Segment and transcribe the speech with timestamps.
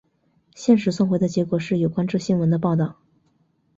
[0.55, 2.97] 现时送回的结果是有关这新闻的报道。